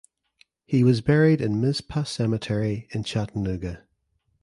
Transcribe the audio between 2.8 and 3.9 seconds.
in Chattanooga.